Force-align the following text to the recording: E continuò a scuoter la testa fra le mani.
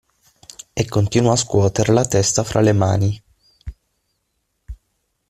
E 0.73 0.85
continuò 0.87 1.31
a 1.31 1.35
scuoter 1.35 1.89
la 1.89 2.03
testa 2.03 2.43
fra 2.43 2.59
le 2.61 2.73
mani. 2.73 3.23